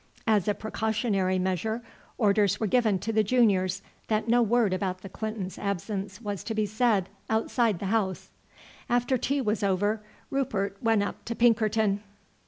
[0.25, 1.83] As a precautionary measure
[2.17, 6.55] orders were given to the juniors that no word about the Clintons' absence was to
[6.55, 8.31] be said outside the house.
[8.89, 10.01] After tea was over
[10.31, 12.01] Rupert went up to Pinkerton.